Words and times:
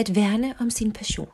At 0.00 0.14
værne 0.14 0.54
om 0.58 0.70
sin 0.70 0.92
passion. 0.92 1.28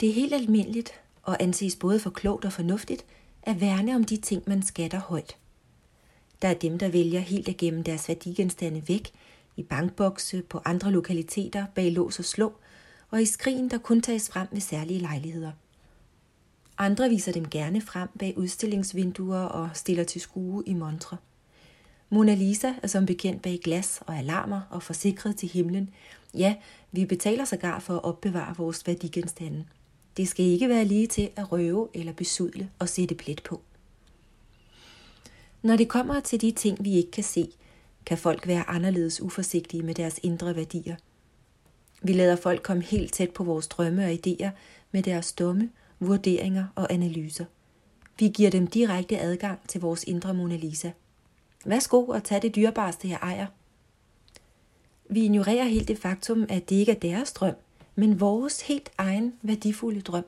Det 0.00 0.08
er 0.08 0.12
helt 0.12 0.34
almindeligt 0.34 0.92
og 1.22 1.42
anses 1.42 1.76
både 1.76 2.00
for 2.00 2.10
klogt 2.10 2.44
og 2.44 2.52
fornuftigt 2.52 3.04
at 3.42 3.60
værne 3.60 3.94
om 3.94 4.04
de 4.04 4.16
ting, 4.16 4.42
man 4.46 4.62
skatter 4.62 5.00
højt. 5.00 5.36
Der 6.42 6.48
er 6.48 6.54
dem, 6.54 6.78
der 6.78 6.88
vælger 6.88 7.20
helt 7.20 7.48
at 7.48 7.56
gemme 7.56 7.82
deres 7.82 8.08
værdigenstande 8.08 8.88
væk, 8.88 9.10
i 9.56 9.62
bankbokse, 9.62 10.42
på 10.42 10.60
andre 10.64 10.90
lokaliteter, 10.90 11.66
bag 11.74 11.92
lås 11.92 12.18
og 12.18 12.24
slå, 12.24 12.52
og 13.10 13.22
i 13.22 13.26
skrigen, 13.26 13.70
der 13.70 13.78
kun 13.78 14.00
tages 14.00 14.30
frem 14.30 14.48
ved 14.52 14.60
særlige 14.60 15.00
lejligheder. 15.00 15.52
Andre 16.78 17.08
viser 17.08 17.32
dem 17.32 17.48
gerne 17.48 17.80
frem 17.80 18.08
bag 18.18 18.38
udstillingsvinduer 18.38 19.40
og 19.40 19.70
stiller 19.74 20.04
til 20.04 20.20
skue 20.20 20.62
i 20.66 20.74
montre. 20.74 21.16
Mona 22.10 22.34
Lisa 22.34 22.72
er 22.82 22.86
som 22.86 23.06
bekendt 23.06 23.42
bag 23.42 23.60
glas 23.64 24.02
og 24.06 24.18
alarmer 24.18 24.60
og 24.70 24.82
forsikret 24.82 25.36
til 25.36 25.48
himlen. 25.48 25.90
Ja, 26.34 26.54
vi 26.92 27.04
betaler 27.04 27.44
sågar 27.44 27.78
for 27.78 27.94
at 27.94 28.04
opbevare 28.04 28.54
vores 28.56 28.86
værdigenstande. 28.86 29.64
Det 30.16 30.28
skal 30.28 30.44
ikke 30.44 30.68
være 30.68 30.84
lige 30.84 31.06
til 31.06 31.30
at 31.36 31.52
røve 31.52 31.88
eller 31.94 32.12
besudle 32.12 32.70
og 32.78 32.88
sætte 32.88 33.14
plet 33.14 33.42
på. 33.42 33.60
Når 35.62 35.76
det 35.76 35.88
kommer 35.88 36.20
til 36.20 36.40
de 36.40 36.50
ting, 36.50 36.84
vi 36.84 36.96
ikke 36.96 37.10
kan 37.10 37.24
se, 37.24 37.48
kan 38.06 38.18
folk 38.18 38.46
være 38.46 38.68
anderledes 38.68 39.20
uforsigtige 39.20 39.82
med 39.82 39.94
deres 39.94 40.20
indre 40.22 40.56
værdier. 40.56 40.96
Vi 42.02 42.12
lader 42.12 42.36
folk 42.36 42.62
komme 42.62 42.82
helt 42.82 43.12
tæt 43.12 43.30
på 43.30 43.44
vores 43.44 43.68
drømme 43.68 44.04
og 44.04 44.12
idéer 44.12 44.50
med 44.92 45.02
deres 45.02 45.32
dumme 45.32 45.70
vurderinger 45.98 46.66
og 46.74 46.92
analyser. 46.92 47.44
Vi 48.18 48.28
giver 48.28 48.50
dem 48.50 48.66
direkte 48.66 49.18
adgang 49.18 49.68
til 49.68 49.80
vores 49.80 50.04
indre 50.04 50.34
Mona 50.34 50.56
Lisa. 50.56 50.90
Værsgo 51.64 52.06
og 52.06 52.24
tag 52.24 52.42
det 52.42 52.54
dyrebareste, 52.54 53.08
jeg 53.08 53.18
ejer. 53.22 53.46
Vi 55.08 55.24
ignorerer 55.24 55.64
helt 55.64 55.88
det 55.88 55.98
faktum, 55.98 56.46
at 56.48 56.70
det 56.70 56.76
ikke 56.76 56.92
er 56.92 56.98
deres 56.98 57.32
drøm, 57.32 57.54
men 57.94 58.20
vores 58.20 58.60
helt 58.60 58.90
egen 58.98 59.34
værdifulde 59.42 60.00
drøm. 60.00 60.24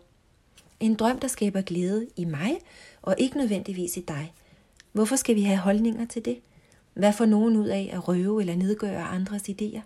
En 0.81 0.95
drøm, 0.95 1.19
der 1.19 1.29
skaber 1.29 1.61
glæde 1.61 2.07
i 2.17 2.25
mig, 2.25 2.59
og 3.03 3.15
ikke 3.19 3.37
nødvendigvis 3.37 3.97
i 3.97 4.01
dig. 4.01 4.33
Hvorfor 4.93 5.17
skal 5.17 5.37
vi 5.37 5.43
have 5.43 5.59
holdninger 5.59 6.07
til 6.07 6.25
det? 6.25 6.39
Hvad 6.95 7.13
får 7.13 7.27
nogen 7.27 7.57
ud 7.57 7.69
af 7.69 7.91
at 7.93 8.09
røve 8.09 8.41
eller 8.41 8.57
nedgøre 8.57 9.03
andres 9.03 9.49
idéer? 9.49 9.81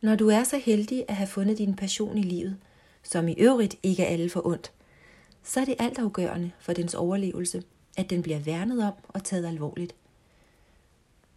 Når 0.00 0.14
du 0.14 0.28
er 0.28 0.44
så 0.44 0.58
heldig 0.58 1.04
at 1.08 1.16
have 1.16 1.26
fundet 1.26 1.58
din 1.58 1.76
passion 1.76 2.18
i 2.18 2.22
livet, 2.22 2.56
som 3.02 3.28
i 3.28 3.34
øvrigt 3.38 3.76
ikke 3.82 4.02
er 4.02 4.06
alle 4.06 4.30
for 4.30 4.46
ondt, 4.46 4.72
så 5.42 5.60
er 5.60 5.64
det 5.64 5.74
altafgørende 5.78 6.50
for 6.60 6.72
dens 6.72 6.94
overlevelse, 6.94 7.62
at 7.96 8.10
den 8.10 8.22
bliver 8.22 8.38
værnet 8.38 8.84
om 8.84 8.92
og 9.08 9.24
taget 9.24 9.46
alvorligt. 9.46 9.94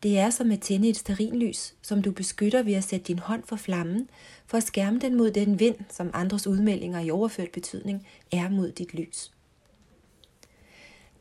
Det 0.03 0.19
er 0.19 0.29
som 0.29 0.51
at 0.51 0.61
tænde 0.61 0.89
et 0.89 0.97
sterinlys, 0.97 1.73
som 1.81 2.01
du 2.01 2.11
beskytter 2.11 2.63
ved 2.63 2.73
at 2.73 2.83
sætte 2.83 3.05
din 3.05 3.19
hånd 3.19 3.43
for 3.45 3.55
flammen, 3.55 4.09
for 4.45 4.57
at 4.57 4.63
skærme 4.63 4.99
den 4.99 5.17
mod 5.17 5.31
den 5.31 5.59
vind, 5.59 5.75
som 5.89 6.11
andres 6.13 6.47
udmeldinger 6.47 6.99
i 6.99 7.11
overført 7.11 7.51
betydning 7.51 8.07
er 8.31 8.49
mod 8.49 8.71
dit 8.71 8.93
lys. 8.93 9.31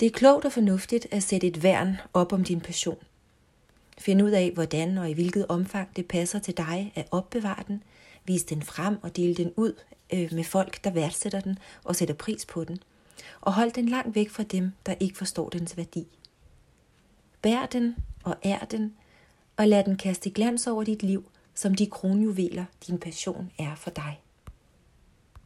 Det 0.00 0.06
er 0.06 0.10
klogt 0.10 0.44
og 0.44 0.52
fornuftigt 0.52 1.06
at 1.10 1.22
sætte 1.22 1.46
et 1.46 1.62
værn 1.62 1.96
op 2.14 2.32
om 2.32 2.44
din 2.44 2.60
passion. 2.60 2.98
Find 3.98 4.22
ud 4.22 4.30
af, 4.30 4.50
hvordan 4.50 4.98
og 4.98 5.10
i 5.10 5.12
hvilket 5.12 5.46
omfang 5.48 5.96
det 5.96 6.08
passer 6.08 6.38
til 6.38 6.56
dig 6.56 6.92
at 6.94 7.08
opbevare 7.10 7.62
den, 7.68 7.82
vise 8.24 8.46
den 8.46 8.62
frem 8.62 8.98
og 9.02 9.16
dele 9.16 9.34
den 9.34 9.52
ud 9.56 9.72
øh, 10.12 10.32
med 10.32 10.44
folk, 10.44 10.84
der 10.84 10.90
værdsætter 10.90 11.40
den 11.40 11.58
og 11.84 11.96
sætter 11.96 12.14
pris 12.14 12.46
på 12.46 12.64
den. 12.64 12.78
Og 13.40 13.54
hold 13.54 13.72
den 13.72 13.88
langt 13.88 14.14
væk 14.14 14.30
fra 14.30 14.42
dem, 14.42 14.72
der 14.86 14.94
ikke 15.00 15.18
forstår 15.18 15.48
dens 15.48 15.76
værdi. 15.76 16.06
Bær 17.42 17.66
den 17.66 17.96
og 18.24 18.36
ær 18.44 18.58
den, 18.58 18.94
og 19.56 19.68
lad 19.68 19.84
den 19.84 19.96
kaste 19.96 20.30
glans 20.30 20.66
over 20.66 20.84
dit 20.84 21.02
liv, 21.02 21.30
som 21.54 21.74
de 21.74 21.86
kronjuveler, 21.86 22.64
din 22.86 22.98
passion 22.98 23.50
er 23.58 23.74
for 23.74 23.90
dig. 23.90 24.20